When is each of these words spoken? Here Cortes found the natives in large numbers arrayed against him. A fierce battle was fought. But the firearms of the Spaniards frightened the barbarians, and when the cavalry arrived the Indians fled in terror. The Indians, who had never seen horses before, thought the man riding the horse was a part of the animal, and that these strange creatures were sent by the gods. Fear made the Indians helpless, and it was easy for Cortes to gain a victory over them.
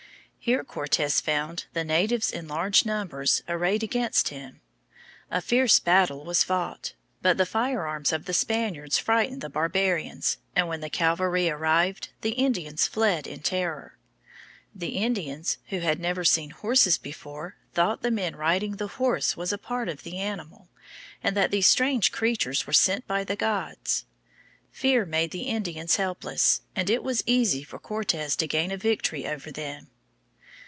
Here 0.43 0.63
Cortes 0.63 1.21
found 1.21 1.65
the 1.73 1.83
natives 1.83 2.31
in 2.31 2.47
large 2.47 2.83
numbers 2.83 3.43
arrayed 3.47 3.83
against 3.83 4.29
him. 4.29 4.59
A 5.29 5.39
fierce 5.39 5.79
battle 5.79 6.25
was 6.25 6.43
fought. 6.43 6.95
But 7.21 7.37
the 7.37 7.45
firearms 7.45 8.11
of 8.11 8.25
the 8.25 8.33
Spaniards 8.33 8.97
frightened 8.97 9.41
the 9.41 9.51
barbarians, 9.51 10.39
and 10.55 10.67
when 10.67 10.81
the 10.81 10.89
cavalry 10.89 11.47
arrived 11.47 12.09
the 12.21 12.31
Indians 12.31 12.87
fled 12.87 13.27
in 13.27 13.41
terror. 13.41 13.99
The 14.73 14.95
Indians, 14.97 15.59
who 15.67 15.81
had 15.81 15.99
never 15.99 16.23
seen 16.23 16.49
horses 16.49 16.97
before, 16.97 17.57
thought 17.75 18.01
the 18.01 18.09
man 18.09 18.35
riding 18.35 18.77
the 18.77 18.87
horse 18.87 19.37
was 19.37 19.53
a 19.53 19.59
part 19.59 19.87
of 19.89 20.01
the 20.01 20.17
animal, 20.17 20.69
and 21.23 21.37
that 21.37 21.51
these 21.51 21.67
strange 21.67 22.11
creatures 22.11 22.65
were 22.65 22.73
sent 22.73 23.05
by 23.05 23.23
the 23.23 23.35
gods. 23.35 24.05
Fear 24.71 25.05
made 25.05 25.29
the 25.29 25.43
Indians 25.43 25.97
helpless, 25.97 26.61
and 26.75 26.89
it 26.89 27.03
was 27.03 27.23
easy 27.27 27.61
for 27.61 27.77
Cortes 27.77 28.35
to 28.37 28.47
gain 28.47 28.71
a 28.71 28.77
victory 28.77 29.27
over 29.27 29.51
them. 29.51 29.89